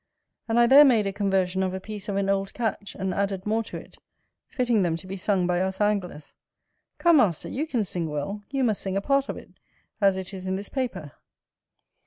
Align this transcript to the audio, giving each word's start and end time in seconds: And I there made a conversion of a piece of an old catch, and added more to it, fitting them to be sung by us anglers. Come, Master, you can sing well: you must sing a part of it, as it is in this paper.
And 0.47 0.59
I 0.59 0.65
there 0.65 0.83
made 0.83 1.05
a 1.05 1.13
conversion 1.13 1.61
of 1.61 1.75
a 1.75 1.79
piece 1.79 2.09
of 2.09 2.15
an 2.15 2.27
old 2.27 2.55
catch, 2.55 2.95
and 2.95 3.13
added 3.13 3.45
more 3.45 3.61
to 3.65 3.77
it, 3.77 3.97
fitting 4.47 4.81
them 4.81 4.95
to 4.95 5.05
be 5.05 5.15
sung 5.15 5.45
by 5.45 5.61
us 5.61 5.79
anglers. 5.79 6.33
Come, 6.97 7.17
Master, 7.17 7.47
you 7.49 7.67
can 7.67 7.83
sing 7.83 8.09
well: 8.09 8.41
you 8.49 8.63
must 8.63 8.81
sing 8.81 8.97
a 8.97 9.01
part 9.01 9.29
of 9.29 9.37
it, 9.37 9.51
as 10.01 10.17
it 10.17 10.33
is 10.33 10.47
in 10.47 10.55
this 10.55 10.69
paper. 10.69 11.11